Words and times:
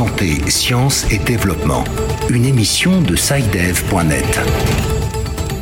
Santé, 0.00 0.40
sciences 0.48 1.12
et 1.12 1.18
développement. 1.18 1.84
Une 2.30 2.46
émission 2.46 3.02
de 3.02 3.14
SciDev.net. 3.16 4.40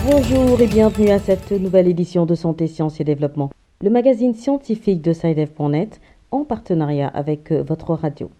Bonjour 0.08 0.60
et 0.60 0.68
bienvenue 0.68 1.10
à 1.10 1.18
cette 1.18 1.50
nouvelle 1.50 1.88
édition 1.88 2.24
de 2.24 2.36
Santé, 2.36 2.68
sciences 2.68 3.00
et 3.00 3.04
développement. 3.04 3.50
Le 3.82 3.90
magazine 3.90 4.34
scientifique 4.34 5.02
de 5.02 5.12
SciDev.net 5.12 6.00
en 6.30 6.44
partenariat 6.44 7.08
avec 7.08 7.50
votre 7.50 7.94
radio. 7.94 8.30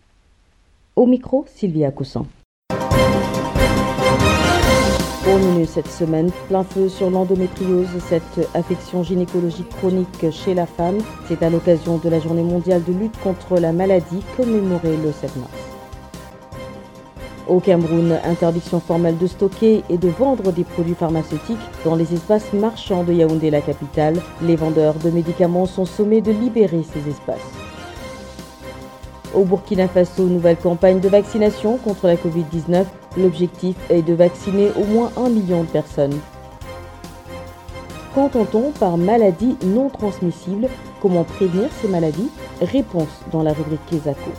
Au 0.95 1.05
micro, 1.05 1.45
Sylvia 1.53 1.91
Coussan. 1.91 2.27
Au 5.27 5.37
menu 5.37 5.67
cette 5.67 5.89
semaine, 5.89 6.31
plein 6.47 6.63
feu 6.63 6.89
sur 6.89 7.11
l'endométriose, 7.11 7.89
cette 8.09 8.49
affection 8.55 9.03
gynécologique 9.03 9.69
chronique 9.71 10.31
chez 10.31 10.55
la 10.55 10.67
femme. 10.67 10.99
C'est 11.27 11.43
à 11.43 11.51
l'occasion 11.51 11.99
de 11.99 12.09
la 12.09 12.21
journée 12.21 12.45
mondiale 12.45 12.85
de 12.85 12.93
lutte 12.93 13.19
contre 13.21 13.59
la 13.59 13.73
maladie 13.73 14.23
commémorée 14.37 14.97
le 14.97 15.11
7 15.11 15.35
mars. 15.39 15.68
Au 17.49 17.61
Cameroun, 17.61 18.19
interdiction 18.25 18.79
formelle 18.79 19.17
de 19.17 19.27
stocker 19.27 19.83
et 19.89 19.97
de 19.97 20.09
vendre 20.09 20.53
des 20.53 20.65
produits 20.65 20.95
pharmaceutiques 20.95 21.57
dans 21.83 21.97
les 21.97 22.13
espaces 22.13 22.53
marchands 22.53 23.05
de 23.05 23.15
Yaoundé, 23.15 23.49
la 23.49 23.63
capitale. 23.63 24.21
Les 24.43 24.55
vendeurs 24.55 24.97
de 24.97 25.09
médicaments 25.09 25.65
sont 25.65 25.87
sommés 25.87 26.21
de 26.21 26.31
libérer 26.31 26.83
ces 26.93 27.09
espaces. 27.09 27.39
Au 29.35 29.45
Burkina 29.45 29.89
Faso, 29.89 30.25
nouvelle 30.25 30.59
campagne 30.59 31.01
de 31.01 31.09
vaccination 31.09 31.79
contre 31.79 32.07
la 32.07 32.17
Covid-19. 32.17 32.85
L'objectif 33.17 33.77
est 33.89 34.03
de 34.03 34.13
vacciner 34.13 34.69
au 34.79 34.85
moins 34.85 35.11
un 35.17 35.31
million 35.31 35.63
de 35.63 35.69
personnes. 35.69 36.19
Qu'entend-on 38.15 38.73
par 38.73 38.99
maladie 38.99 39.57
non 39.65 39.89
transmissible? 39.89 40.69
Comment 41.01 41.25
prévenir 41.25 41.71
ces 41.81 41.89
maladies? 41.89 42.29
Réponse 42.61 43.23
dans 43.33 43.43
la 43.43 43.55
rubrique 43.55 43.87
Kesako. 43.89 44.33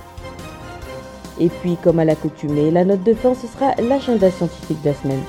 Et 1.42 1.48
puis, 1.48 1.78
comme 1.82 2.00
à 2.00 2.06
l'accoutumée, 2.06 2.70
la 2.70 2.84
note 2.84 3.04
de 3.04 3.14
fin, 3.14 3.34
ce 3.34 3.48
sera 3.48 3.74
l'agenda 3.76 4.30
scientifique 4.30 4.82
de 4.82 4.90
la 4.90 4.94
semaine. 4.94 5.22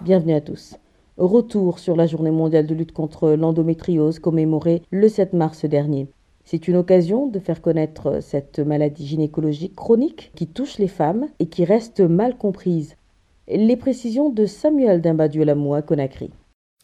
Bienvenue 0.00 0.32
à 0.32 0.40
tous. 0.40 0.76
Retour 1.18 1.78
sur 1.78 1.94
la 1.94 2.06
journée 2.06 2.30
mondiale 2.30 2.66
de 2.66 2.74
lutte 2.74 2.92
contre 2.92 3.32
l'endométriose 3.32 4.18
commémorée 4.18 4.80
le 4.90 5.08
7 5.10 5.34
mars 5.34 5.66
dernier. 5.66 6.08
C'est 6.44 6.68
une 6.68 6.76
occasion 6.76 7.26
de 7.26 7.40
faire 7.40 7.60
connaître 7.60 8.22
cette 8.22 8.60
maladie 8.60 9.06
gynécologique 9.06 9.76
chronique 9.76 10.32
qui 10.34 10.46
touche 10.46 10.78
les 10.78 10.88
femmes 10.88 11.26
et 11.38 11.46
qui 11.48 11.66
reste 11.66 12.00
mal 12.00 12.38
comprise. 12.38 12.96
Les 13.46 13.76
précisions 13.76 14.30
de 14.30 14.46
Samuel 14.46 15.02
Dimbadiou-Lamou 15.02 15.74
à 15.74 15.82
Conakry. 15.82 16.30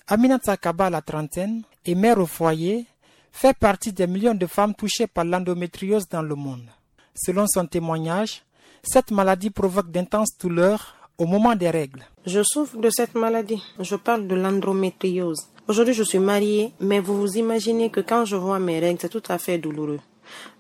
Aminata 0.07 0.59
Kaba, 0.59 0.91
la 0.91 1.01
trentaine, 1.01 1.63
et 1.87 1.95
mère 1.95 2.19
au 2.19 2.27
foyer, 2.27 2.85
fait 3.33 3.57
partie 3.57 3.91
des 3.91 4.07
millions 4.07 4.35
de 4.35 4.47
femmes 4.47 4.75
touchées 4.75 5.07
par 5.07 5.25
l'endométriose 5.25 6.07
dans 6.11 6.21
le 6.21 6.35
monde. 6.35 6.69
Selon 7.15 7.47
son 7.47 7.65
témoignage, 7.67 8.43
cette 8.83 9.11
maladie 9.11 9.49
provoque 9.49 9.91
d'intenses 9.91 10.37
douleurs 10.39 10.95
au 11.17 11.25
moment 11.25 11.55
des 11.55 11.71
règles. 11.71 12.05
Je 12.27 12.43
souffre 12.43 12.77
de 12.77 12.91
cette 12.91 13.15
maladie. 13.15 13.63
Je 13.81 13.97
parle 13.97 14.27
de 14.27 14.35
l'endométriose. 14.35 15.47
Aujourd'hui, 15.69 15.95
je 15.95 16.03
suis 16.03 16.19
mariée, 16.19 16.75
mais 16.81 17.01
vous 17.01 17.19
vous 17.19 17.39
imaginez 17.39 17.89
que 17.91 18.01
quand 18.01 18.27
je 18.27 18.37
vois 18.37 18.59
mes 18.59 18.81
règles, 18.81 18.99
c'est 19.01 19.09
tout 19.09 19.23
à 19.29 19.39
fait 19.39 19.57
douloureux. 19.57 20.01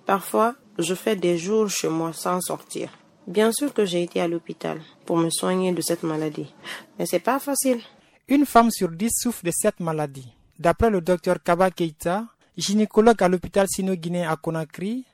Parfois, 0.06 0.54
je 0.78 0.94
fais 0.94 1.16
des 1.16 1.36
jours 1.36 1.68
chez 1.68 1.88
moi 1.88 2.14
sans 2.14 2.40
sortir. 2.40 2.88
Bien 3.26 3.52
sûr 3.52 3.74
que 3.74 3.84
j'ai 3.84 4.04
été 4.04 4.22
à 4.22 4.28
l'hôpital 4.28 4.80
pour 5.04 5.18
me 5.18 5.28
soigner 5.28 5.72
de 5.72 5.82
cette 5.82 6.02
maladie, 6.02 6.52
mais 6.98 7.04
c'est 7.04 7.20
pas 7.20 7.38
facile. 7.38 7.80
Une 8.26 8.46
femme 8.46 8.70
sur 8.70 8.88
dix 8.88 9.10
souffre 9.20 9.44
de 9.44 9.50
cette 9.54 9.80
maladie. 9.80 10.32
D'après 10.58 10.88
le 10.88 11.02
docteur 11.02 11.42
Kaba 11.42 11.70
Keita, 11.70 12.24
gynécologue 12.56 13.22
à 13.22 13.28
l'hôpital 13.28 13.66
sino-guinéen 13.68 14.30
à 14.30 14.36
Conakry, 14.36 15.04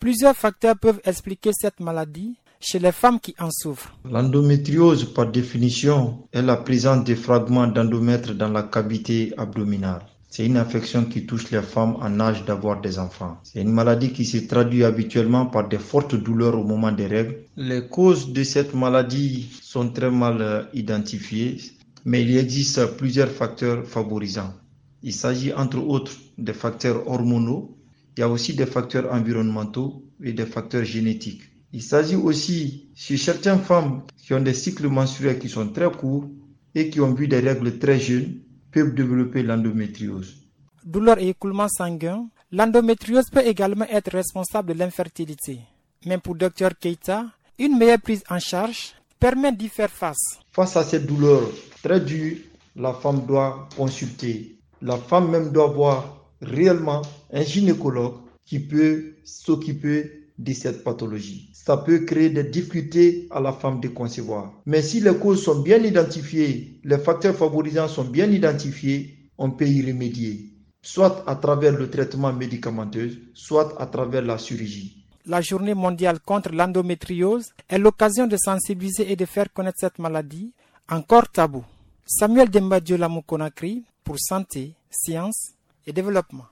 plusieurs 0.00 0.34
facteurs 0.34 0.76
peuvent 0.76 1.00
expliquer 1.04 1.52
cette 1.52 1.78
maladie, 1.78 2.34
chez 2.58 2.80
les 2.80 2.90
femmes 2.90 3.20
qui 3.20 3.36
en 3.38 3.50
souffrent. 3.52 3.94
L'endométriose, 4.04 5.04
par 5.14 5.30
définition, 5.30 6.26
est 6.32 6.42
la 6.42 6.56
présence 6.56 7.04
des 7.04 7.14
fragments 7.14 7.68
d'endomètre 7.68 8.34
dans 8.34 8.48
la 8.50 8.64
cavité 8.64 9.32
abdominale. 9.36 10.02
C'est 10.28 10.44
une 10.44 10.56
infection 10.56 11.04
qui 11.04 11.24
touche 11.24 11.52
les 11.52 11.62
femmes 11.62 11.96
en 12.00 12.18
âge 12.18 12.44
d'avoir 12.46 12.80
des 12.80 12.98
enfants. 12.98 13.38
C'est 13.44 13.60
une 13.62 13.72
maladie 13.72 14.12
qui 14.12 14.24
se 14.24 14.38
traduit 14.38 14.82
habituellement 14.82 15.46
par 15.46 15.68
de 15.68 15.78
fortes 15.78 16.16
douleurs 16.16 16.58
au 16.58 16.64
moment 16.64 16.90
des 16.90 17.06
règles. 17.06 17.36
Les 17.56 17.86
causes 17.86 18.32
de 18.32 18.42
cette 18.42 18.74
maladie 18.74 19.48
sont 19.62 19.88
très 19.90 20.10
mal 20.10 20.42
euh, 20.42 20.62
identifiées, 20.74 21.58
mais 22.06 22.22
il 22.22 22.36
existe 22.36 22.96
plusieurs 22.96 23.30
facteurs 23.30 23.84
favorisants. 23.84 24.54
Il 25.02 25.12
s'agit 25.12 25.52
entre 25.52 25.78
autres 25.78 26.12
des 26.38 26.52
facteurs 26.54 27.06
hormonaux, 27.08 27.76
il 28.16 28.20
y 28.20 28.22
a 28.22 28.28
aussi 28.28 28.54
des 28.54 28.64
facteurs 28.64 29.12
environnementaux 29.12 30.04
et 30.22 30.32
des 30.32 30.46
facteurs 30.46 30.84
génétiques. 30.84 31.42
Il 31.72 31.82
s'agit 31.82 32.14
aussi, 32.14 32.90
chez 32.94 33.16
certaines 33.16 33.58
femmes 33.58 34.02
qui 34.16 34.32
ont 34.34 34.40
des 34.40 34.54
cycles 34.54 34.86
menstruels 34.86 35.40
qui 35.40 35.48
sont 35.48 35.68
très 35.68 35.90
courts 35.90 36.30
et 36.76 36.90
qui 36.90 37.00
ont 37.00 37.12
vu 37.12 37.26
des 37.26 37.40
règles 37.40 37.76
très 37.78 37.98
jeunes, 37.98 38.36
peuvent 38.70 38.94
développer 38.94 39.42
l'endométriose. 39.42 40.36
Douleur 40.84 41.18
et 41.18 41.30
écoulement 41.30 41.68
sanguin, 41.68 42.28
l'endométriose 42.52 43.30
peut 43.32 43.44
également 43.44 43.86
être 43.90 44.12
responsable 44.12 44.74
de 44.74 44.78
l'infertilité. 44.78 45.58
Mais 46.04 46.18
pour 46.18 46.36
Dr 46.36 46.70
Keita, 46.80 47.24
une 47.58 47.76
meilleure 47.76 48.00
prise 48.00 48.22
en 48.30 48.38
charge 48.38 48.94
permet 49.18 49.52
d'y 49.52 49.68
faire 49.68 49.90
face. 49.90 50.38
Face 50.52 50.76
à 50.76 50.84
cette 50.84 51.06
douleur 51.06 51.42
très 51.82 52.00
dure, 52.00 52.36
la 52.76 52.92
femme 52.92 53.24
doit 53.26 53.68
consulter. 53.76 54.58
La 54.82 54.96
femme 54.96 55.30
même 55.30 55.50
doit 55.52 55.68
voir 55.68 56.26
réellement 56.42 57.02
un 57.32 57.42
gynécologue 57.42 58.16
qui 58.44 58.60
peut 58.60 59.14
s'occuper 59.24 60.26
de 60.38 60.52
cette 60.52 60.84
pathologie. 60.84 61.50
Ça 61.54 61.78
peut 61.78 62.00
créer 62.00 62.30
des 62.30 62.44
difficultés 62.44 63.26
à 63.30 63.40
la 63.40 63.52
femme 63.52 63.80
de 63.80 63.88
concevoir. 63.88 64.52
Mais 64.66 64.82
si 64.82 65.00
les 65.00 65.14
causes 65.16 65.42
sont 65.42 65.60
bien 65.60 65.82
identifiées, 65.82 66.78
les 66.84 66.98
facteurs 66.98 67.34
favorisants 67.34 67.88
sont 67.88 68.04
bien 68.04 68.30
identifiés, 68.30 69.30
on 69.38 69.50
peut 69.50 69.66
y 69.66 69.84
remédier, 69.84 70.50
soit 70.82 71.24
à 71.26 71.34
travers 71.36 71.72
le 71.76 71.90
traitement 71.90 72.32
médicamenteux, 72.32 73.10
soit 73.34 73.80
à 73.80 73.86
travers 73.86 74.22
la 74.22 74.38
chirurgie. 74.38 74.95
La 75.28 75.40
journée 75.40 75.74
mondiale 75.74 76.20
contre 76.20 76.52
l'endométriose 76.52 77.50
est 77.68 77.78
l'occasion 77.78 78.28
de 78.28 78.36
sensibiliser 78.36 79.10
et 79.10 79.16
de 79.16 79.24
faire 79.24 79.52
connaître 79.52 79.78
cette 79.80 79.98
maladie, 79.98 80.52
encore 80.88 81.28
tabou. 81.28 81.64
Samuel 82.06 82.48
Dembadio 82.48 82.96
Konakri 83.26 83.82
pour 84.04 84.20
Santé, 84.20 84.74
Sciences 84.88 85.54
et 85.84 85.92
Développement. 85.92 86.44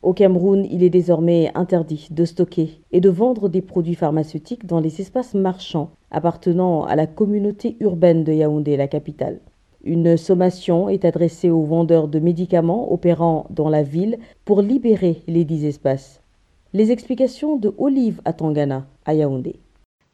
Au 0.00 0.14
Cameroun, 0.14 0.64
il 0.70 0.84
est 0.84 0.90
désormais 0.90 1.50
interdit 1.56 2.06
de 2.12 2.24
stocker 2.24 2.80
et 2.92 3.00
de 3.00 3.10
vendre 3.10 3.48
des 3.48 3.62
produits 3.62 3.96
pharmaceutiques 3.96 4.64
dans 4.64 4.78
les 4.78 5.00
espaces 5.00 5.34
marchands 5.34 5.90
appartenant 6.12 6.84
à 6.84 6.94
la 6.94 7.08
communauté 7.08 7.78
urbaine 7.80 8.22
de 8.22 8.32
Yaoundé, 8.32 8.76
la 8.76 8.86
capitale. 8.86 9.40
Une 9.82 10.16
sommation 10.16 10.88
est 10.88 11.04
adressée 11.04 11.50
aux 11.50 11.64
vendeurs 11.64 12.06
de 12.06 12.20
médicaments 12.20 12.92
opérant 12.92 13.46
dans 13.50 13.70
la 13.70 13.82
ville 13.82 14.20
pour 14.44 14.62
libérer 14.62 15.24
les 15.26 15.44
dix 15.44 15.64
espaces. 15.64 16.19
Les 16.72 16.92
explications 16.92 17.56
de 17.56 17.74
Olive 17.78 18.22
Atangana 18.24 18.86
à 19.04 19.12
Yaoundé. 19.12 19.58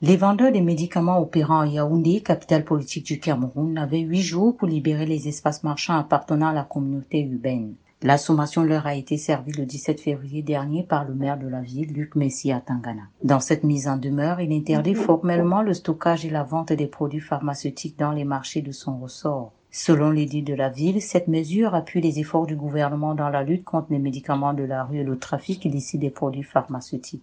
Les 0.00 0.16
vendeurs 0.16 0.52
de 0.52 0.60
médicaments 0.60 1.20
opérant 1.20 1.60
à 1.60 1.66
Yaoundé, 1.66 2.22
capitale 2.22 2.64
politique 2.64 3.04
du 3.04 3.20
Cameroun, 3.20 3.76
avaient 3.76 4.00
huit 4.00 4.22
jours 4.22 4.56
pour 4.56 4.66
libérer 4.66 5.04
les 5.04 5.28
espaces 5.28 5.64
marchands 5.64 5.98
appartenant 5.98 6.48
à 6.48 6.54
la 6.54 6.64
communauté 6.64 7.20
urbaine. 7.20 7.74
La 8.00 8.16
sommation 8.16 8.62
leur 8.62 8.86
a 8.86 8.94
été 8.94 9.18
servie 9.18 9.52
le 9.52 9.66
17 9.66 10.00
février 10.00 10.40
dernier 10.40 10.82
par 10.82 11.04
le 11.04 11.14
maire 11.14 11.38
de 11.38 11.46
la 11.46 11.60
ville, 11.60 11.92
Luc 11.92 12.14
Messi 12.14 12.50
à 12.50 12.62
Tangana. 12.62 13.02
Dans 13.22 13.40
cette 13.40 13.62
mise 13.62 13.86
en 13.86 13.98
demeure, 13.98 14.40
il 14.40 14.50
interdit 14.54 14.94
formellement 14.94 15.60
le 15.60 15.74
stockage 15.74 16.24
et 16.24 16.30
la 16.30 16.42
vente 16.42 16.72
des 16.72 16.86
produits 16.86 17.20
pharmaceutiques 17.20 17.98
dans 17.98 18.12
les 18.12 18.24
marchés 18.24 18.62
de 18.62 18.72
son 18.72 18.98
ressort. 18.98 19.52
Selon 19.78 20.10
l'édit 20.10 20.42
de 20.42 20.54
la 20.54 20.70
ville, 20.70 21.02
cette 21.02 21.28
mesure 21.28 21.74
appuie 21.74 22.00
les 22.00 22.18
efforts 22.18 22.46
du 22.46 22.56
gouvernement 22.56 23.14
dans 23.14 23.28
la 23.28 23.42
lutte 23.42 23.62
contre 23.62 23.88
les 23.92 23.98
médicaments 23.98 24.54
de 24.54 24.62
la 24.62 24.84
rue 24.84 25.00
et 25.00 25.04
le 25.04 25.18
trafic 25.18 25.66
illicite 25.66 26.00
des 26.00 26.08
produits 26.08 26.44
pharmaceutiques. 26.44 27.22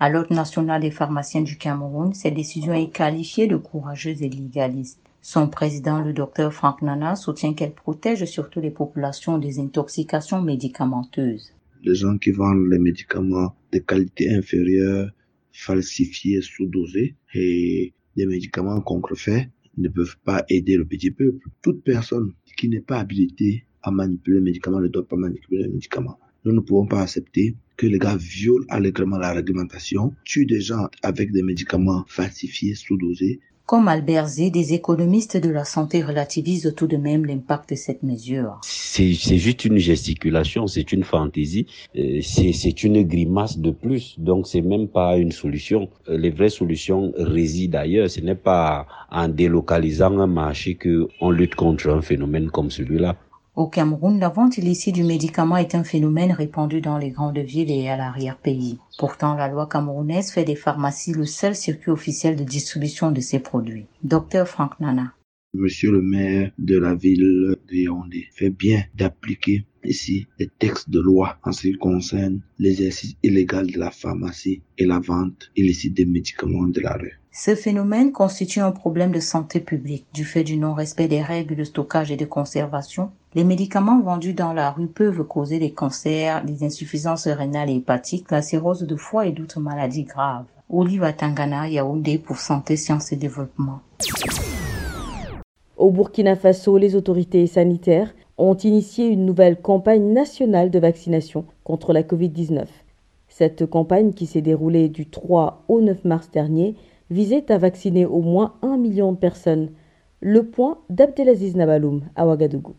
À 0.00 0.10
l'Ordre 0.10 0.34
national 0.34 0.80
des 0.80 0.90
pharmaciens 0.90 1.42
du 1.42 1.56
Cameroun, 1.56 2.12
cette 2.12 2.34
décision 2.34 2.74
est 2.74 2.90
qualifiée 2.90 3.46
de 3.46 3.56
courageuse 3.56 4.20
et 4.20 4.28
légaliste. 4.28 4.98
Son 5.20 5.46
président, 5.46 6.00
le 6.00 6.12
docteur 6.12 6.52
Frank 6.52 6.82
Nana, 6.82 7.14
soutient 7.14 7.54
qu'elle 7.54 7.72
protège 7.72 8.24
surtout 8.24 8.60
les 8.60 8.72
populations 8.72 9.38
des 9.38 9.60
intoxications 9.60 10.42
médicamenteuses. 10.42 11.52
Les 11.84 11.94
gens 11.94 12.18
qui 12.18 12.32
vendent 12.32 12.66
les 12.68 12.80
médicaments 12.80 13.54
de 13.72 13.78
qualité 13.78 14.34
inférieure, 14.34 15.08
falsifiés, 15.52 16.42
sous-dosés 16.42 17.14
et 17.32 17.94
des 18.16 18.26
médicaments 18.26 18.80
contrefaits 18.80 19.46
ne 19.76 19.88
peuvent 19.88 20.16
pas 20.24 20.44
aider 20.48 20.76
le 20.76 20.84
petit 20.84 21.10
peuple. 21.10 21.48
Toute 21.62 21.82
personne 21.82 22.32
qui 22.56 22.68
n'est 22.68 22.80
pas 22.80 22.98
habilitée 22.98 23.64
à 23.82 23.90
manipuler 23.90 24.38
les 24.38 24.44
médicaments 24.44 24.80
ne 24.80 24.88
doit 24.88 25.06
pas 25.06 25.16
manipuler 25.16 25.62
les 25.62 25.68
médicaments. 25.68 26.18
Nous 26.44 26.52
ne 26.52 26.60
pouvons 26.60 26.86
pas 26.86 27.02
accepter 27.02 27.56
que 27.76 27.86
les 27.86 27.98
gars 27.98 28.16
violent 28.16 28.66
allègrement 28.68 29.18
la 29.18 29.32
réglementation, 29.32 30.14
tuent 30.24 30.46
des 30.46 30.60
gens 30.60 30.88
avec 31.02 31.32
des 31.32 31.42
médicaments 31.42 32.04
falsifiés, 32.06 32.74
sous-dosés, 32.74 33.40
Comme 33.72 33.88
Albert 33.88 34.28
Z, 34.28 34.50
des 34.50 34.74
économistes 34.74 35.38
de 35.38 35.48
la 35.48 35.64
santé 35.64 36.02
relativisent 36.02 36.74
tout 36.76 36.86
de 36.86 36.98
même 36.98 37.24
l'impact 37.24 37.70
de 37.70 37.74
cette 37.74 38.02
mesure. 38.02 38.60
C'est 38.64 39.14
juste 39.14 39.64
une 39.64 39.78
gesticulation, 39.78 40.66
c'est 40.66 40.92
une 40.92 41.04
fantaisie, 41.04 41.64
euh, 41.96 42.20
c'est 42.20 42.82
une 42.84 43.02
grimace 43.02 43.56
de 43.56 43.70
plus, 43.70 44.14
donc 44.18 44.46
c'est 44.46 44.60
même 44.60 44.88
pas 44.88 45.16
une 45.16 45.32
solution. 45.32 45.88
Euh, 46.10 46.18
les 46.18 46.28
vraies 46.28 46.50
solutions 46.50 47.14
résident 47.16 47.78
ailleurs, 47.78 48.10
ce 48.10 48.20
n'est 48.20 48.34
pas 48.34 48.86
en 49.10 49.28
délocalisant 49.28 50.18
un 50.18 50.26
marché 50.26 50.76
qu'on 50.76 51.30
lutte 51.30 51.54
contre 51.54 51.88
un 51.88 52.02
phénomène 52.02 52.50
comme 52.50 52.70
celui-là. 52.70 53.16
Au 53.54 53.66
Cameroun, 53.66 54.18
la 54.18 54.30
vente 54.30 54.56
illicite 54.56 54.94
du 54.94 55.04
médicament 55.04 55.58
est 55.58 55.74
un 55.74 55.84
phénomène 55.84 56.32
répandu 56.32 56.80
dans 56.80 56.96
les 56.96 57.10
grandes 57.10 57.36
villes 57.36 57.70
et 57.70 57.86
à 57.90 57.98
l'arrière-pays. 57.98 58.78
Pourtant, 58.98 59.34
la 59.34 59.48
loi 59.48 59.66
camerounaise 59.66 60.30
fait 60.30 60.44
des 60.44 60.56
pharmacies 60.56 61.12
le 61.12 61.26
seul 61.26 61.54
circuit 61.54 61.90
officiel 61.90 62.34
de 62.34 62.44
distribution 62.44 63.12
de 63.12 63.20
ces 63.20 63.40
produits. 63.40 63.84
Docteur 64.04 64.48
Frank 64.48 64.80
Nana. 64.80 65.12
Monsieur 65.52 65.92
le 65.92 66.00
maire 66.00 66.50
de 66.56 66.78
la 66.78 66.94
ville 66.94 67.56
de 67.68 67.74
Yaoundé 67.74 68.26
fait 68.32 68.48
bien 68.48 68.84
d'appliquer 68.94 69.66
ici 69.84 70.26
les 70.38 70.48
textes 70.58 70.90
de 70.90 71.00
loi 71.00 71.36
en 71.44 71.52
ce 71.52 71.68
qui 71.68 71.72
concerne 71.74 72.40
l'exercice 72.58 73.14
illégal 73.22 73.66
de 73.66 73.78
la 73.78 73.90
pharmacie 73.90 74.62
et 74.78 74.86
la 74.86 74.98
vente 74.98 75.50
illicite 75.56 75.94
des 75.94 76.04
médicaments 76.04 76.68
de 76.68 76.80
la 76.80 76.94
rue. 76.94 77.18
Ce 77.34 77.54
phénomène 77.54 78.12
constitue 78.12 78.60
un 78.60 78.72
problème 78.72 79.10
de 79.10 79.20
santé 79.20 79.58
publique 79.58 80.06
du 80.12 80.24
fait 80.24 80.44
du 80.44 80.58
non-respect 80.58 81.08
des 81.08 81.22
règles 81.22 81.56
de 81.56 81.64
stockage 81.64 82.10
et 82.10 82.16
de 82.16 82.26
conservation. 82.26 83.10
Les 83.34 83.44
médicaments 83.44 84.02
vendus 84.02 84.34
dans 84.34 84.52
la 84.52 84.70
rue 84.70 84.86
peuvent 84.86 85.24
causer 85.24 85.58
des 85.58 85.72
cancers, 85.72 86.44
des 86.44 86.62
insuffisances 86.62 87.26
rénales 87.26 87.70
et 87.70 87.76
hépatiques, 87.76 88.30
la 88.30 88.42
cirrhose 88.42 88.82
de 88.82 88.96
foie 88.96 89.26
et 89.26 89.32
d'autres 89.32 89.60
maladies 89.60 90.04
graves. 90.04 90.44
Oliva 90.68 91.14
Tangana, 91.14 91.68
Yaoundé 91.68 92.18
pour 92.18 92.36
Santé, 92.36 92.76
Sciences 92.76 93.12
et 93.12 93.16
Développement. 93.16 93.80
Au 95.78 95.90
Burkina 95.90 96.36
Faso, 96.36 96.76
les 96.76 96.94
autorités 96.94 97.46
sanitaires 97.46 98.14
ont 98.42 98.56
initié 98.56 99.06
une 99.06 99.24
nouvelle 99.24 99.60
campagne 99.60 100.12
nationale 100.12 100.70
de 100.70 100.78
vaccination 100.78 101.46
contre 101.64 101.92
la 101.92 102.02
Covid-19. 102.02 102.66
Cette 103.28 103.66
campagne, 103.66 104.12
qui 104.12 104.26
s'est 104.26 104.42
déroulée 104.42 104.88
du 104.88 105.08
3 105.08 105.64
au 105.68 105.80
9 105.80 106.04
mars 106.04 106.30
dernier, 106.30 106.74
visait 107.10 107.50
à 107.52 107.58
vacciner 107.58 108.04
au 108.04 108.20
moins 108.20 108.54
un 108.62 108.76
million 108.76 109.12
de 109.12 109.16
personnes. 109.16 109.70
Le 110.20 110.44
point 110.44 110.78
d'Abdelaziz 110.90 111.54
Nabaloum 111.56 112.02
à 112.16 112.26
Ouagadougou. 112.26 112.74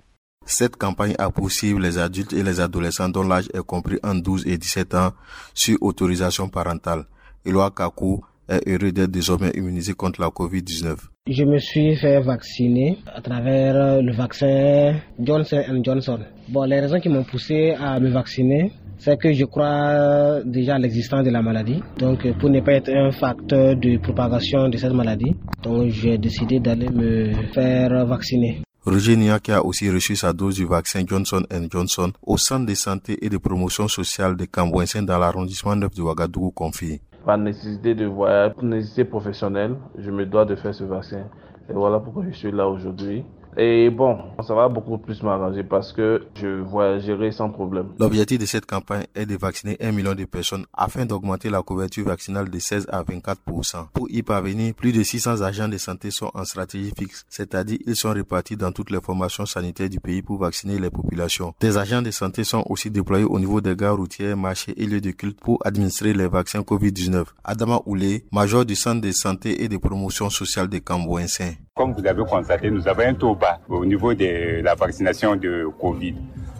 Cette 0.46 0.76
campagne 0.76 1.16
a 1.18 1.30
pour 1.32 1.50
les 1.62 1.98
adultes 1.98 2.34
et 2.34 2.44
les 2.44 2.60
adolescents 2.60 3.10
dont 3.10 3.24
l'âge 3.24 3.50
est 3.54 3.64
compris 3.64 4.00
entre 4.04 4.22
12 4.22 4.48
et 4.48 4.58
17 4.58 4.96
ans 4.96 5.12
sur 5.54 5.78
autorisation 5.82 6.50
parentale. 6.50 7.06
Eloi 7.46 7.72
Kakou 7.72 8.22
est 8.50 8.68
heureux 8.68 8.92
d'être 8.92 9.12
désormais 9.12 9.52
immunisé 9.52 9.94
contre 9.94 10.20
la 10.20 10.28
COVID-19. 10.28 11.13
Je 11.30 11.46
me 11.46 11.58
suis 11.58 11.96
fait 11.96 12.20
vacciner 12.20 12.98
à 13.06 13.22
travers 13.22 14.02
le 14.02 14.12
vaccin 14.12 15.00
Johnson 15.18 15.64
Johnson. 15.82 16.20
Bon, 16.50 16.64
les 16.64 16.82
raisons 16.82 17.00
qui 17.00 17.08
m'ont 17.08 17.24
poussé 17.24 17.74
à 17.80 17.98
me 18.02 18.10
vacciner, 18.10 18.74
c'est 18.98 19.18
que 19.18 19.32
je 19.32 19.46
crois 19.46 20.42
déjà 20.44 20.76
à 20.76 20.80
l'existence 20.80 21.24
de 21.24 21.30
la 21.30 21.42
maladie. 21.42 21.82
Donc 21.98 22.30
pour 22.40 22.50
ne 22.50 22.60
pas 22.60 22.74
être 22.74 22.90
un 22.90 23.10
facteur 23.12 23.78
de 23.78 23.98
propagation 24.00 24.68
de 24.68 24.76
cette 24.76 24.92
maladie, 24.92 25.34
donc 25.62 25.92
j'ai 25.92 26.18
décidé 26.18 26.60
d'aller 26.60 26.90
me 26.90 27.32
faire 27.54 28.06
vacciner. 28.06 28.62
Roger 28.86 29.16
qui 29.42 29.54
a 29.54 29.64
aussi 29.64 29.90
reçu 29.90 30.18
sa 30.18 30.34
dose 30.34 30.56
du 30.56 30.66
vaccin 30.66 31.04
Johnson 31.08 31.44
Johnson 31.72 32.12
au 32.22 32.38
centre 32.38 32.66
de 32.66 32.76
santé 32.76 33.18
et 33.26 33.30
de 33.30 33.38
promotion 33.38 33.88
sociale 33.88 34.36
de 34.36 34.44
Cambouensin 34.44 35.04
dans 35.04 35.20
l'arrondissement 35.20 35.78
9 35.78 35.96
de 35.96 36.02
Ouagadougou 36.02 36.52
confie. 36.52 37.00
Par 37.26 37.38
nécessité 37.38 37.96
de 37.96 38.06
voyage, 38.06 38.54
nécessité 38.62 39.04
professionnelle, 39.06 39.78
je 39.98 40.12
me 40.12 40.26
dois 40.26 40.46
de 40.46 40.56
faire 40.56 40.74
ce 40.76 40.84
vaccin. 40.86 41.30
Et 41.70 41.74
voilà 41.74 42.00
pourquoi 42.00 42.24
je 42.26 42.32
suis 42.32 42.52
là 42.52 42.68
aujourd'hui. 42.70 43.26
Et 43.58 43.90
bon, 43.90 44.18
ça 44.46 44.54
va 44.54 44.70
beaucoup 44.70 44.98
plus 44.98 45.22
m'arranger 45.24 45.64
parce 45.64 45.94
que 45.94 46.24
je 46.36 46.62
voyagerai 46.62 47.32
sans 47.32 47.50
problème. 47.50 47.88
L'objectif 48.00 48.40
de 48.40 48.46
cette 48.46 48.66
campagne 48.66 49.06
est 49.16 49.26
de 49.26 49.36
vacciner 49.38 49.78
un 49.82 49.92
million 49.92 50.16
de 50.16 50.26
personnes 50.26 50.66
afin 50.74 51.06
d'augmenter 51.06 51.50
la 51.50 51.62
couverture 51.62 52.06
vaccinale 52.06 52.50
de 52.50 52.60
16 52.60 52.88
à 52.92 53.04
24% 53.04 53.88
Pour 53.94 54.10
y 54.10 54.22
parvenir, 54.24 54.74
plus 54.74 54.92
de 54.92 55.04
600 55.04 55.42
agents 55.42 55.68
de 55.68 55.78
santé 55.78 56.12
sont 56.12 56.32
en 56.34 56.46
stratégie 56.46 56.92
fixe, 56.98 57.26
c'est-à-dire 57.30 57.78
ils 57.86 57.96
sont 57.96 58.12
répartis 58.12 58.58
dans 58.58 58.72
toutes 58.72 58.92
les 58.92 59.02
formations 59.02 59.46
sanitaires 59.46 59.90
du 59.90 60.00
pays 60.00 60.22
pour 60.22 60.38
vacciner 60.40 60.80
les 60.80 60.90
populations. 60.90 61.54
Des 61.60 61.78
agents 61.78 62.02
de 62.02 62.12
santé 62.12 62.44
sont 62.44 62.64
aussi 62.70 62.90
déployés 62.90 63.26
au 63.26 63.40
niveau 63.40 63.62
des 63.62 63.76
gares 63.76 63.98
routières, 63.98 64.38
marchés 64.38 64.74
et 64.78 64.86
lieux 64.86 65.02
de 65.02 65.12
culte 65.12 65.40
pour 65.40 65.60
administrer 65.66 66.14
les 66.14 66.28
vaccins 66.28 66.62
Covid-19. 66.62 67.26
Adama 67.44 67.82
Oulé, 67.86 68.26
major 68.32 68.66
du 68.66 68.76
centre 68.76 69.02
de 69.02 69.12
santé 69.12 69.64
et 69.64 69.68
de 69.68 69.78
promotion 69.78 70.30
sociale 70.30 70.68
de 70.70 70.80
Cambouensin. 70.80 71.54
Comme 71.76 71.94
vous 71.94 72.06
avez 72.06 72.24
constaté, 72.24 72.70
nous 72.70 72.88
avons 72.88 73.02
un 73.02 73.16
taux 73.16 73.34
bas 73.34 73.58
au 73.68 73.84
niveau 73.84 74.14
de 74.14 74.62
la 74.62 74.76
vaccination 74.76 75.36
de 75.36 75.68
Covid. 75.82 76.14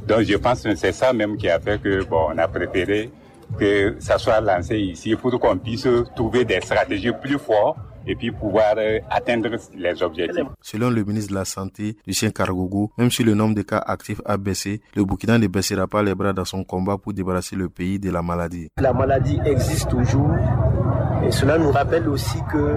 Donc 0.08 0.22
je 0.22 0.36
pense 0.38 0.64
que 0.64 0.74
c'est 0.74 0.92
ça 0.92 1.14
même 1.14 1.38
qui 1.38 1.48
a 1.50 1.60
fait 1.60 1.80
que 1.80 2.04
bon, 2.04 2.30
on 2.34 2.38
a 2.40 2.48
préféré 2.48 3.12
que 3.60 3.96
ça 4.00 4.18
soit 4.18 4.42
lancé 4.42 4.80
ici 4.80 5.16
pour 5.16 5.40
qu'on 5.40 5.60
puisse 5.60 5.88
trouver 6.16 6.46
des 6.46 6.60
stratégies 6.62 7.12
plus 7.22 7.38
fortes 7.38 7.78
et 8.08 8.16
puis 8.16 8.32
pouvoir 8.32 8.74
euh, 8.78 8.98
atteindre 9.12 9.50
les 9.78 10.02
objectifs. 10.02 10.48
Selon 10.62 10.90
le 10.90 11.04
ministre 11.04 11.30
de 11.30 11.36
la 11.36 11.46
Santé, 11.46 11.96
Lucien 12.08 12.32
Cargougou, 12.32 12.90
même 12.98 13.12
si 13.12 13.24
le 13.24 13.36
nombre 13.36 13.54
de 13.54 13.62
cas 13.62 13.84
actifs 13.86 14.20
a 14.26 14.38
baissé, 14.38 14.82
le 14.96 15.06
Burkina 15.06 15.38
ne 15.38 15.46
baissera 15.46 15.86
pas 15.86 16.02
les 16.02 16.16
bras 16.16 16.34
dans 16.34 16.44
son 16.44 16.64
combat 16.64 16.98
pour 16.98 17.14
débarrasser 17.14 17.56
le 17.56 17.70
pays 17.70 18.00
de 18.00 18.10
la 18.10 18.24
maladie. 18.24 18.68
La 18.80 18.94
maladie 18.94 19.40
existe 19.46 19.90
toujours 19.90 20.32
et 21.24 21.30
cela 21.30 21.60
nous 21.60 21.72
rappelle 21.72 22.10
aussi 22.10 22.40
que 22.52 22.76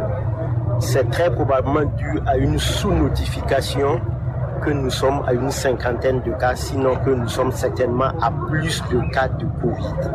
c'est 0.80 1.10
très 1.10 1.30
probablement 1.32 1.84
dû 1.96 2.20
à 2.26 2.36
une 2.36 2.58
sous-notification 2.58 4.00
que 4.64 4.70
nous 4.70 4.90
sommes 4.90 5.22
à 5.26 5.32
une 5.32 5.50
cinquantaine 5.50 6.22
de 6.22 6.32
cas, 6.32 6.56
sinon 6.56 6.96
que 6.96 7.10
nous 7.10 7.28
sommes 7.28 7.52
certainement 7.52 8.12
à 8.20 8.30
plus 8.48 8.82
de 8.90 9.00
cas 9.12 9.28
de 9.28 9.46
Covid. 9.60 10.10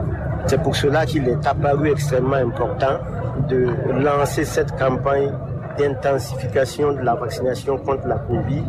C'est 0.48 0.62
pour 0.62 0.76
cela 0.76 1.06
qu'il 1.06 1.28
est 1.28 1.46
apparu 1.46 1.92
extrêmement 1.92 2.36
important 2.36 3.00
de 3.48 3.68
lancer 4.02 4.46
cette 4.46 4.78
campagne 4.78 5.32
d'intensification 5.78 6.94
de 6.94 7.02
la 7.02 7.16
vaccination 7.16 7.78
contre 7.78 8.08
la 8.08 8.18
Covid. 8.18 8.64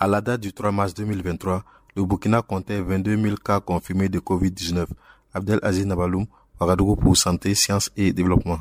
À 0.00 0.08
la 0.08 0.20
date 0.20 0.40
du 0.40 0.52
3 0.52 0.72
mars 0.72 0.94
2023, 0.94 1.62
le 1.96 2.04
Burkina 2.04 2.42
comptait 2.42 2.80
22 2.80 3.16
000 3.16 3.36
cas 3.36 3.60
confirmés 3.60 4.08
de 4.08 4.18
Covid-19. 4.18 4.86
Abdel 5.32 5.60
Aziz 5.62 5.86
Nabaloum, 5.86 6.26
Ouagadougou 6.60 6.96
pour 6.96 7.16
Santé, 7.16 7.54
Sciences 7.54 7.90
et 7.96 8.12
Développement. 8.12 8.58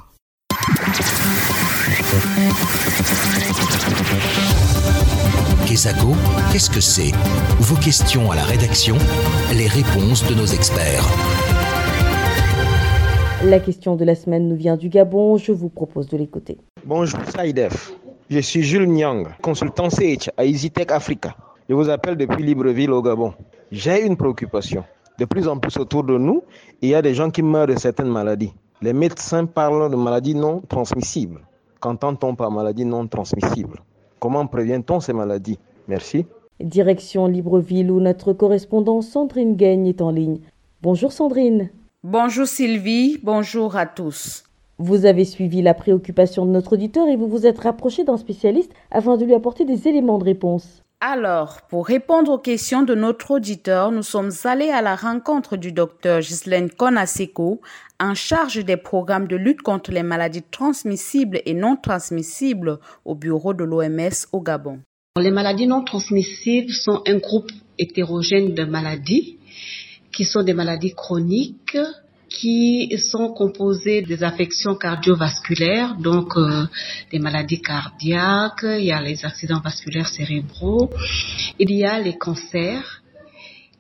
Kesako, 5.68 6.14
qu'est-ce 6.52 6.70
que 6.70 6.80
c'est 6.80 7.12
Vos 7.60 7.76
questions 7.76 8.32
à 8.32 8.36
la 8.36 8.44
rédaction, 8.44 8.96
les 9.54 9.68
réponses 9.68 10.26
de 10.30 10.34
nos 10.34 10.46
experts. 10.46 11.04
La 13.44 13.60
question 13.60 13.98
de 13.98 14.06
la 14.06 14.16
semaine 14.16 14.48
nous 14.48 14.56
vient 14.56 14.78
du 14.78 14.88
Gabon, 14.88 15.36
je 15.36 15.52
vous 15.52 15.68
propose 15.68 16.08
de 16.08 16.16
l'écouter. 16.16 16.58
Bonjour 16.86 17.20
Saïdef, 17.36 17.92
je 18.30 18.40
suis 18.40 18.64
Jules 18.64 18.88
Nyang, 18.88 19.28
consultant 19.42 19.90
CH 19.90 20.30
à 20.38 20.46
EasyTech 20.46 20.90
Africa. 20.90 21.36
Je 21.68 21.76
vous 21.76 21.90
appelle 21.90 22.16
depuis 22.16 22.44
Libreville 22.44 22.92
au 22.92 23.02
Gabon. 23.02 23.34
J'ai 23.72 24.06
une 24.06 24.16
préoccupation. 24.16 24.86
De 25.20 25.26
plus 25.26 25.50
en 25.50 25.58
plus 25.58 25.76
autour 25.78 26.06
de 26.06 26.18
nous, 26.18 26.44
il 26.82 26.90
y 26.90 26.96
a 26.96 27.02
des 27.02 27.14
gens 27.14 27.30
qui 27.30 27.42
meurent 27.42 27.68
de 27.68 27.76
certaines 27.76 28.08
maladies. 28.10 28.54
Les 28.82 28.94
médecins 28.94 29.46
parlent 29.46 29.92
de 29.92 29.98
maladies 29.98 30.36
non 30.36 30.62
transmissibles. 30.70 31.42
Qu'entend-on 31.84 32.34
par 32.34 32.50
maladie 32.50 32.86
non 32.86 33.08
transmissible 33.08 33.82
Comment 34.22 34.48
prévient-on 34.48 35.02
ces 35.02 35.12
maladies? 35.12 35.60
Merci. 35.90 36.26
Direction 36.62 37.28
Libreville 37.28 37.92
où 37.92 38.00
notre 38.00 38.32
correspondant 38.32 39.02
Sandrine 39.02 39.58
Gagne 39.58 39.88
est 39.88 40.02
en 40.02 40.10
ligne. 40.10 40.40
Bonjour 40.82 41.12
Sandrine. 41.12 41.72
Bonjour 42.02 42.48
Sylvie, 42.48 43.20
bonjour 43.22 43.76
à 43.76 43.86
tous. 43.86 44.46
Vous 44.78 45.06
avez 45.06 45.26
suivi 45.26 45.62
la 45.62 45.74
préoccupation 45.74 46.46
de 46.46 46.52
notre 46.52 46.76
auditeur 46.76 47.10
et 47.10 47.18
vous 47.18 47.28
vous 47.28 47.46
êtes 47.46 47.60
rapproché 47.60 48.06
d'un 48.06 48.16
spécialiste 48.16 48.72
afin 48.90 49.18
de 49.18 49.26
lui 49.26 49.34
apporter 49.34 49.66
des 49.66 49.90
éléments 49.90 50.20
de 50.20 50.24
réponse. 50.24 50.84
Alors, 51.06 51.64
pour 51.64 51.88
répondre 51.88 52.32
aux 52.32 52.38
questions 52.38 52.84
de 52.84 52.96
notre 52.96 53.32
auditeur, 53.32 53.92
nous 53.92 54.04
sommes 54.04 54.32
allés 54.46 54.70
à 54.70 54.82
la 54.82 54.96
rencontre 54.96 55.58
du 55.58 55.74
docteur 55.74 56.22
Ghislaine 56.22 56.70
Konaseko, 56.70 57.60
en 58.04 58.16
charge 58.16 58.64
des 58.66 58.76
programmes 58.76 59.28
de 59.28 59.38
lutte 59.38 59.62
contre 59.62 59.92
les 59.92 60.04
maladies 60.04 60.44
transmissibles 60.52 61.42
et 61.46 61.54
non 61.54 61.78
transmissibles 61.78 62.80
au 63.06 63.16
bureau 63.16 63.54
de 63.54 63.64
l'OMS 63.64 64.28
au 64.34 64.42
Gabon. 64.42 64.80
Les 65.18 65.32
maladies 65.32 65.68
non 65.68 65.84
transmissibles 65.84 66.72
sont 66.72 67.02
un 67.08 67.18
groupe 67.18 67.52
hétérogène 67.80 68.54
de 68.54 68.66
maladies 68.66 69.38
qui 70.12 70.26
sont 70.26 70.44
des 70.44 70.54
maladies 70.54 70.94
chroniques 70.94 71.78
qui 72.28 72.90
sont 72.98 73.30
composées 73.30 74.02
des 74.02 74.24
affections 74.24 74.76
cardiovasculaires, 74.76 75.96
donc 75.96 76.36
euh, 76.36 76.66
des 77.12 77.20
maladies 77.20 77.62
cardiaques, 77.62 78.66
il 78.80 78.86
y 78.86 78.92
a 78.92 79.02
les 79.02 79.24
accidents 79.24 79.62
vasculaires 79.62 80.08
cérébraux, 80.08 80.90
il 81.60 81.72
y 81.72 81.86
a 81.86 82.00
les 82.00 82.18
cancers, 82.18 83.03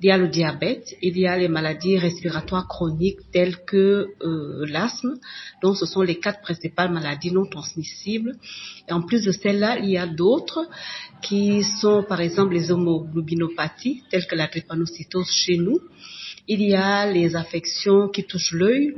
Il 0.03 0.07
y 0.07 0.11
a 0.11 0.17
le 0.17 0.27
diabète, 0.27 0.97
il 1.01 1.17
y 1.17 1.27
a 1.27 1.37
les 1.37 1.47
maladies 1.47 1.97
respiratoires 1.97 2.67
chroniques 2.67 3.21
telles 3.31 3.63
que 3.63 4.09
euh, 4.21 4.65
l'asthme. 4.67 5.13
Donc, 5.61 5.77
ce 5.77 5.85
sont 5.85 6.01
les 6.01 6.19
quatre 6.19 6.41
principales 6.41 6.91
maladies 6.91 7.31
non 7.31 7.45
transmissibles. 7.45 8.35
Et 8.89 8.91
en 8.91 9.01
plus 9.01 9.23
de 9.23 9.31
celles-là, 9.31 9.79
il 9.79 9.89
y 9.89 9.97
a 9.97 10.05
d'autres 10.05 10.67
qui 11.21 11.63
sont, 11.63 12.03
par 12.03 12.19
exemple, 12.19 12.53
les 12.53 12.69
homoglobinopathies, 12.69 14.03
telles 14.09 14.27
que 14.27 14.35
la 14.35 14.47
drépanocytose 14.47 15.31
chez 15.31 15.55
nous. 15.55 15.79
Il 16.49 16.61
y 16.61 16.75
a 16.75 17.09
les 17.09 17.37
affections 17.37 18.09
qui 18.09 18.25
touchent 18.25 18.51
l'œil, 18.51 18.97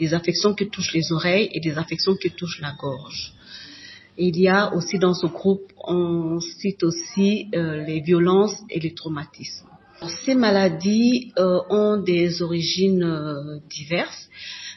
les 0.00 0.14
affections 0.14 0.54
qui 0.54 0.70
touchent 0.70 0.94
les 0.94 1.12
oreilles 1.12 1.50
et 1.52 1.60
des 1.60 1.76
affections 1.76 2.16
qui 2.16 2.30
touchent 2.30 2.62
la 2.62 2.72
gorge. 2.72 3.34
il 4.16 4.40
y 4.40 4.48
a 4.48 4.72
aussi 4.74 4.98
dans 4.98 5.12
ce 5.12 5.26
groupe, 5.26 5.70
on 5.84 6.40
cite 6.40 6.82
aussi 6.84 7.48
euh, 7.54 7.84
les 7.84 8.00
violences 8.00 8.58
et 8.70 8.80
les 8.80 8.94
traumatismes. 8.94 9.68
Ces 10.24 10.34
maladies 10.34 11.32
euh, 11.38 11.60
ont 11.70 11.96
des 11.96 12.42
origines 12.42 13.04
euh, 13.04 13.58
diverses. 13.70 14.28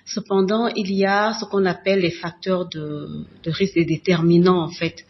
Cependant, 0.06 0.68
il 0.68 0.92
y 0.92 1.06
a 1.06 1.34
ce 1.34 1.46
qu'on 1.46 1.66
appelle 1.66 2.02
les 2.02 2.12
facteurs 2.12 2.68
de, 2.70 3.08
de 3.44 3.52
risque 3.52 3.78
et 3.78 3.86
déterminants, 3.86 4.62
en 4.62 4.70
fait, 4.70 5.04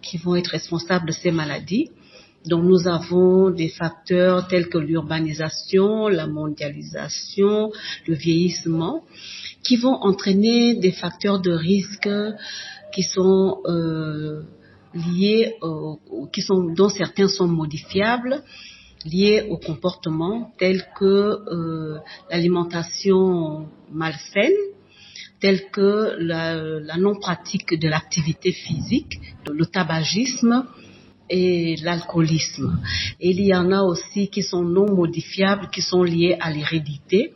qui 0.00 0.16
vont 0.16 0.36
être 0.36 0.48
responsables 0.48 1.06
de 1.06 1.12
ces 1.12 1.30
maladies. 1.30 1.90
Donc 2.46 2.64
nous 2.64 2.88
avons 2.88 3.50
des 3.50 3.68
facteurs 3.68 4.48
tels 4.48 4.68
que 4.68 4.78
l'urbanisation, 4.78 6.08
la 6.08 6.26
mondialisation, 6.26 7.70
le 8.06 8.14
vieillissement, 8.14 9.04
qui 9.62 9.76
vont 9.76 9.94
entraîner 9.94 10.74
des 10.74 10.90
facteurs 10.90 11.40
de 11.40 11.52
risque 11.52 12.08
qui 12.92 13.04
sont 13.04 13.58
euh, 13.66 14.42
liés, 14.92 15.54
qui 16.32 16.42
sont 16.42 16.74
dont 16.74 16.88
certains 16.88 17.28
sont 17.28 17.46
modifiables, 17.46 18.42
liés 19.04 19.46
au 19.48 19.56
comportement, 19.56 20.52
tels 20.58 20.84
que 20.98 21.04
euh, 21.04 21.98
l'alimentation 22.30 23.68
malsaine, 23.90 24.52
tels 25.40 25.70
que 25.70 26.16
la, 26.18 26.54
la 26.56 26.96
non-pratique 26.96 27.78
de 27.78 27.88
l'activité 27.88 28.52
physique, 28.52 29.20
le 29.50 29.66
tabagisme, 29.66 30.66
et 31.32 31.76
l'alcoolisme. 31.76 32.78
Il 33.18 33.40
y 33.40 33.54
en 33.54 33.72
a 33.72 33.82
aussi 33.82 34.28
qui 34.28 34.42
sont 34.42 34.62
non 34.62 34.94
modifiables, 34.94 35.68
qui 35.70 35.80
sont 35.80 36.02
liés 36.02 36.36
à 36.38 36.50
l'hérédité 36.50 37.32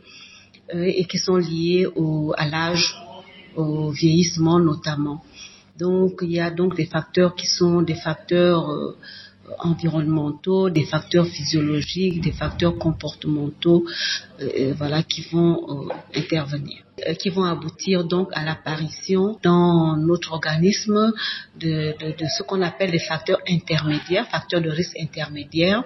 euh, 0.75 0.85
et 0.85 1.06
qui 1.06 1.18
sont 1.18 1.37
liés 1.37 1.87
au, 1.96 2.35
à 2.37 2.46
l'âge, 2.46 2.94
au 3.56 3.90
vieillissement 3.90 4.58
notamment. 4.58 5.23
Donc 5.78 6.20
il 6.23 6.32
y 6.32 6.40
a 6.40 6.50
donc 6.50 6.76
des 6.76 6.87
facteurs 6.87 7.35
qui 7.35 7.46
sont 7.46 7.80
des 7.82 7.94
facteurs 7.94 8.70
euh, 8.70 8.96
environnementaux, 9.59 10.71
des 10.71 10.85
facteurs 10.85 11.26
physiologiques, 11.26 12.21
des 12.21 12.33
facteurs 12.33 12.76
comportementaux, 12.79 13.85
euh, 14.41 14.75
voilà, 14.76 15.03
qui 15.03 15.23
vont 15.33 15.88
euh, 15.88 15.95
intervenir, 16.15 16.83
euh, 17.07 17.15
qui 17.15 17.31
vont 17.31 17.45
aboutir 17.45 18.05
donc 18.05 18.29
à 18.33 18.45
l'apparition 18.45 19.38
dans 19.43 19.97
notre 19.97 20.33
organisme 20.33 21.12
de, 21.59 21.95
de, 21.99 22.17
de 22.17 22.26
ce 22.37 22.43
qu'on 22.43 22.62
appelle 22.62 22.91
des 22.91 22.99
facteurs 22.99 23.41
intermédiaires, 23.49 24.29
facteurs 24.29 24.61
de 24.61 24.71
risque 24.71 24.97
intermédiaires, 25.00 25.85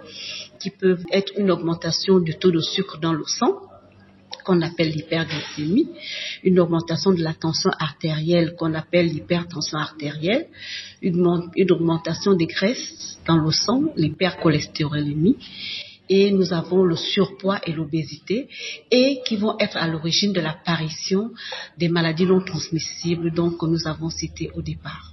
qui 0.58 0.70
peuvent 0.70 1.04
être 1.12 1.32
une 1.36 1.50
augmentation 1.50 2.18
du 2.18 2.36
taux 2.36 2.50
de 2.50 2.60
sucre 2.60 2.98
dans 2.98 3.12
le 3.12 3.24
sang, 3.24 3.69
qu'on 4.50 4.62
appelle 4.62 4.90
l'hyperglycémie, 4.90 5.88
une 6.42 6.58
augmentation 6.58 7.12
de 7.12 7.22
la 7.22 7.34
tension 7.34 7.70
artérielle 7.78 8.56
qu'on 8.58 8.74
appelle 8.74 9.06
l'hypertension 9.06 9.78
artérielle, 9.78 10.48
une, 11.02 11.24
augmentation 11.70 12.34
des 12.34 12.46
graisses 12.46 13.20
dans 13.28 13.36
le 13.36 13.52
sang, 13.52 13.92
l'hypercholestérolémie, 13.94 15.36
et 16.08 16.32
nous 16.32 16.52
avons 16.52 16.82
le 16.82 16.96
surpoids 16.96 17.60
et 17.64 17.72
l'obésité, 17.72 18.48
et 18.90 19.20
qui 19.24 19.36
vont 19.36 19.56
être 19.60 19.76
à 19.76 19.86
l'origine 19.86 20.32
de 20.32 20.40
l'apparition 20.40 21.30
des 21.78 21.88
maladies 21.88 22.26
non 22.26 22.40
transmissibles 22.40 23.32
donc, 23.32 23.56
que 23.56 23.66
nous 23.66 23.86
avons 23.86 24.10
citées 24.10 24.50
au 24.54 24.62
départ. 24.62 25.12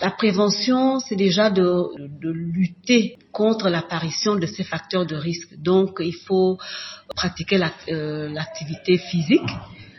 La 0.00 0.10
prévention, 0.10 1.00
c'est 1.00 1.16
déjà 1.16 1.50
de, 1.50 2.08
de, 2.20 2.30
lutter 2.30 3.18
contre 3.32 3.68
l'apparition 3.68 4.36
de 4.36 4.46
ces 4.46 4.64
facteurs 4.64 5.06
de 5.06 5.16
risque. 5.16 5.56
Donc, 5.58 5.98
il 6.00 6.14
faut 6.14 6.58
pratiquer 7.14 7.60
euh, 7.88 8.28
l'activité 8.28 8.98
physique 8.98 9.50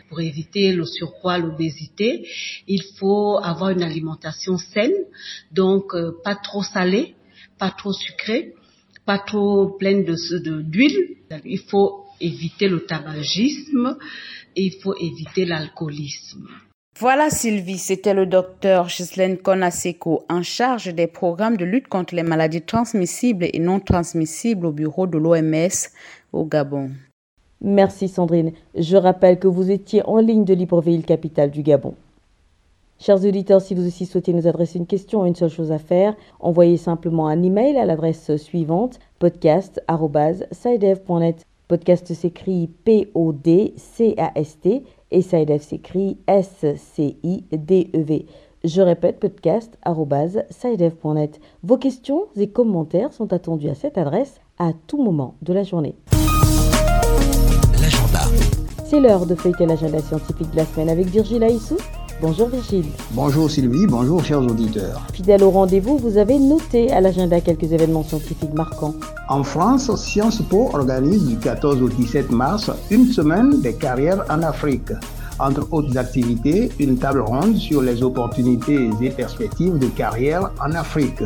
pour 0.08 0.20
éviter 0.20 0.72
le 0.72 0.84
surpoids, 0.84 1.38
l'obésité. 1.38 2.26
Il 2.66 2.82
faut 2.98 3.38
avoir 3.42 3.70
une 3.70 3.82
alimentation 3.82 4.56
saine, 4.56 4.94
donc 5.52 5.94
euh, 5.94 6.12
pas 6.24 6.36
trop 6.36 6.62
salée, 6.62 7.14
pas 7.58 7.70
trop 7.70 7.92
sucrée, 7.92 8.54
pas 9.04 9.18
trop 9.18 9.76
pleine 9.78 10.04
de 10.04 10.62
d'huile. 10.62 11.16
Il 11.44 11.60
faut 11.60 12.04
éviter 12.20 12.68
le 12.68 12.84
tabagisme 12.84 13.96
et 14.56 14.64
il 14.64 14.74
faut 14.82 14.94
éviter 14.96 15.44
l'alcoolisme. 15.44 16.48
Voilà 17.00 17.30
Sylvie, 17.30 17.78
c'était 17.78 18.12
le 18.12 18.26
docteur 18.26 18.88
Ghislaine 18.88 19.38
Konaseko 19.38 20.24
en 20.28 20.42
charge 20.42 20.92
des 20.92 21.06
programmes 21.06 21.56
de 21.56 21.64
lutte 21.64 21.86
contre 21.86 22.16
les 22.16 22.24
maladies 22.24 22.62
transmissibles 22.62 23.46
et 23.52 23.60
non 23.60 23.78
transmissibles 23.78 24.66
au 24.66 24.72
bureau 24.72 25.06
de 25.06 25.16
l'OMS 25.16 25.92
au 26.32 26.44
Gabon. 26.44 26.90
Merci 27.60 28.08
Sandrine. 28.08 28.50
Je 28.76 28.96
rappelle 28.96 29.38
que 29.38 29.46
vous 29.46 29.70
étiez 29.70 30.02
en 30.08 30.18
ligne 30.18 30.44
de 30.44 30.54
Libreville, 30.54 31.04
capitale 31.04 31.52
du 31.52 31.62
Gabon. 31.62 31.94
Chers 32.98 33.24
auditeurs, 33.24 33.60
si 33.60 33.76
vous 33.76 33.86
aussi 33.86 34.04
souhaitez 34.04 34.32
nous 34.32 34.48
adresser 34.48 34.80
une 34.80 34.88
question, 34.88 35.24
une 35.24 35.36
seule 35.36 35.50
chose 35.50 35.70
à 35.70 35.78
faire, 35.78 36.16
envoyez 36.40 36.78
simplement 36.78 37.28
un 37.28 37.44
email 37.44 37.78
à 37.78 37.84
l'adresse 37.84 38.36
suivante 38.38 38.98
podcast@sidev.net. 39.20 41.44
Podcast 41.68 42.12
s'écrit 42.14 42.68
P-O-D-C-A-S-T 42.84 44.82
et 45.10 45.22
SciDev 45.22 45.60
s'écrit 45.60 46.18
S-C-I-D-E-V. 46.26 48.26
Je 48.64 48.82
répète, 48.82 49.20
podcast.sidev.net. 49.20 51.40
Vos 51.62 51.78
questions 51.78 52.26
et 52.36 52.48
commentaires 52.48 53.12
sont 53.12 53.32
attendus 53.32 53.68
à 53.68 53.74
cette 53.74 53.98
adresse 53.98 54.40
à 54.58 54.72
tout 54.86 55.02
moment 55.02 55.34
de 55.42 55.52
la 55.52 55.62
journée. 55.62 55.94
L'agenda. 57.80 58.20
C'est 58.84 59.00
l'heure 59.00 59.26
de 59.26 59.34
feuilleter 59.34 59.66
l'agenda 59.66 60.00
scientifique 60.00 60.50
de 60.50 60.56
la 60.56 60.64
semaine 60.64 60.88
avec 60.88 61.06
Virgile 61.06 61.44
Aissou. 61.44 61.76
Bonjour 62.20 62.48
Virgile. 62.48 62.86
Bonjour 63.12 63.48
Sylvie, 63.48 63.86
bonjour 63.86 64.24
chers 64.24 64.40
auditeurs. 64.40 65.06
Fidèle 65.12 65.44
au 65.44 65.50
rendez-vous, 65.50 65.98
vous 65.98 66.18
avez 66.18 66.36
noté 66.40 66.90
à 66.90 67.00
l'agenda 67.00 67.40
quelques 67.40 67.72
événements 67.72 68.02
scientifiques 68.02 68.54
marquants. 68.54 68.94
En 69.28 69.44
France, 69.44 69.94
Sciences 69.94 70.42
Po 70.42 70.68
organise 70.74 71.28
du 71.28 71.36
14 71.36 71.80
au 71.80 71.88
17 71.88 72.32
mars 72.32 72.72
une 72.90 73.06
semaine 73.06 73.60
des 73.60 73.74
carrières 73.74 74.24
en 74.30 74.42
Afrique. 74.42 74.90
Entre 75.38 75.68
autres 75.70 75.96
activités, 75.96 76.72
une 76.80 76.98
table 76.98 77.20
ronde 77.20 77.56
sur 77.56 77.82
les 77.82 78.02
opportunités 78.02 78.90
et 79.00 79.10
perspectives 79.10 79.78
de 79.78 79.86
carrière 79.86 80.50
en 80.60 80.72
Afrique. 80.72 81.22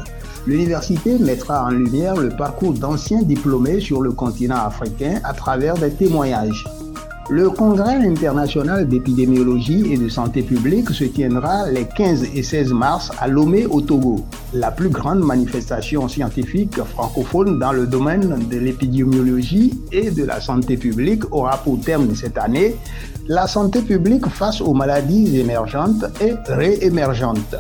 L'université 0.47 1.19
mettra 1.19 1.65
en 1.65 1.71
lumière 1.71 2.17
le 2.17 2.29
parcours 2.29 2.75
d'anciens 2.75 3.23
diplômés 3.23 3.81
sur 3.81 4.03
le 4.03 4.13
continent 4.13 4.63
africain 4.67 5.21
à 5.25 5.33
travers 5.33 5.79
des 5.79 5.91
témoignages. 5.91 6.67
Le 7.31 7.51
congrès 7.51 8.05
international 8.05 8.89
d'épidémiologie 8.89 9.93
et 9.93 9.97
de 9.97 10.09
santé 10.09 10.43
publique 10.43 10.91
se 10.91 11.05
tiendra 11.05 11.71
les 11.71 11.87
15 11.87 12.25
et 12.35 12.43
16 12.43 12.73
mars 12.73 13.13
à 13.21 13.29
Lomé 13.29 13.65
au 13.67 13.81
Togo, 13.81 14.25
la 14.53 14.73
plus 14.73 14.89
grande 14.89 15.21
manifestation 15.21 16.09
scientifique 16.09 16.83
francophone 16.83 17.61
dans 17.61 17.73
le 17.73 17.87
domaine 17.87 18.49
de 18.51 18.59
l'épidémiologie 18.59 19.81
et 19.93 20.11
de 20.11 20.25
la 20.25 20.41
santé 20.41 20.77
publique 20.77 21.23
aura 21.33 21.59
pour 21.59 21.81
terme 21.81 22.15
cette 22.17 22.39
année 22.39 22.75
la 23.29 23.47
santé 23.47 23.83
publique 23.83 24.27
face 24.27 24.61
aux 24.61 24.75
maladies 24.75 25.39
émergentes 25.39 26.05
et 26.21 26.35
réémergentes. 26.49 27.57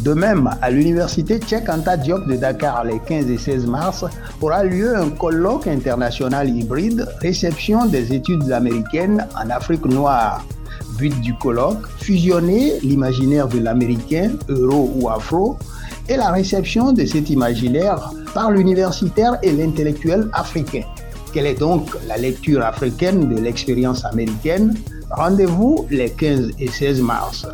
De 0.00 0.14
même, 0.14 0.48
à 0.62 0.70
l'université 0.70 1.40
Cheikh 1.44 1.68
Anta 1.68 1.96
Diop 1.96 2.26
de 2.28 2.36
Dakar 2.36 2.84
les 2.84 3.00
15 3.00 3.30
et 3.30 3.38
16 3.38 3.66
mars 3.66 4.04
aura 4.40 4.62
lieu 4.62 4.96
un 4.96 5.10
colloque 5.10 5.66
international 5.66 6.48
hybride 6.48 7.08
réception 7.20 7.84
des 7.86 8.12
études 8.12 8.52
américaines 8.52 9.26
en 9.36 9.50
Afrique 9.50 9.84
noire. 9.86 10.44
But 10.96 11.20
du 11.20 11.34
colloque, 11.34 11.86
fusionner 11.98 12.78
l'imaginaire 12.82 13.48
de 13.48 13.58
l'américain, 13.58 14.30
euro 14.48 14.92
ou 14.94 15.08
afro, 15.08 15.56
et 16.08 16.16
la 16.16 16.30
réception 16.30 16.92
de 16.92 17.04
cet 17.04 17.28
imaginaire 17.30 18.12
par 18.34 18.52
l'universitaire 18.52 19.38
et 19.42 19.52
l'intellectuel 19.52 20.28
africain. 20.32 20.82
Quelle 21.32 21.46
est 21.46 21.58
donc 21.58 21.88
la 22.06 22.16
lecture 22.16 22.62
africaine 22.64 23.28
de 23.28 23.40
l'expérience 23.40 24.04
américaine? 24.04 24.74
Rendez-vous 25.10 25.86
les 25.90 26.10
15 26.10 26.52
et 26.58 26.68
16 26.68 27.00
mars. 27.02 27.46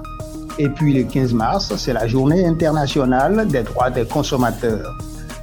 Et 0.59 0.69
puis 0.69 0.95
le 0.95 1.03
15 1.03 1.33
mars, 1.33 1.73
c'est 1.77 1.93
la 1.93 2.07
journée 2.07 2.47
internationale 2.47 3.49
des 3.49 3.63
droits 3.65 3.91
des 3.91 4.05
consommateurs. 4.05 4.97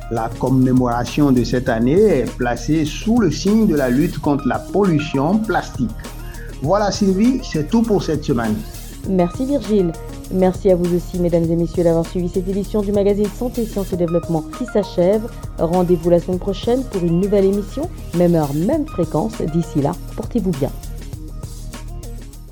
La 0.10 0.30
commémoration 0.40 1.32
de 1.32 1.44
cette 1.44 1.68
année 1.68 2.20
est 2.20 2.38
placée 2.38 2.86
sous 2.86 3.20
le 3.20 3.30
signe 3.32 3.68
de 3.68 3.76
la 3.76 3.90
lutte 3.90 4.20
contre 4.20 4.48
la 4.48 4.60
pollution 4.60 5.38
plastique. 5.38 5.92
Voilà 6.62 6.92
Sylvie, 6.92 7.42
c'est 7.44 7.70
tout 7.70 7.82
pour 7.82 8.04
cette 8.04 8.24
semaine. 8.24 8.56
Merci 9.10 9.46
Virgile. 9.46 9.92
Merci 10.34 10.70
à 10.72 10.76
vous 10.76 10.96
aussi, 10.96 11.20
mesdames 11.20 11.44
et 11.44 11.56
messieurs, 11.58 11.84
d'avoir 11.84 12.06
suivi 12.06 12.30
cette 12.30 12.48
édition 12.48 12.82
du 12.82 12.94
magazine 12.94 13.28
Santé, 13.38 13.66
Sciences 13.66 13.92
et 13.92 13.98
Développement 13.98 14.46
qui 14.58 14.66
s'achève. 14.66 15.24
Rendez-vous 15.60 16.10
la 16.10 16.20
semaine 16.20 16.40
prochaine 16.40 16.84
pour 16.86 17.04
une 17.04 17.20
nouvelle 17.20 17.46
émission, 17.46 17.90
même 18.16 18.36
heure, 18.36 18.54
même 18.54 18.86
fréquence. 18.88 19.34
D'ici 19.42 19.82
là, 19.82 19.92
portez-vous 20.16 20.52
bien. 20.52 20.72